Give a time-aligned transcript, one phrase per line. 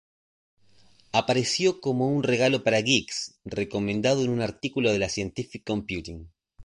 [1.11, 6.25] Apareció como un "regalo para geeks" recomendado en un artículo de la Scientific Computing.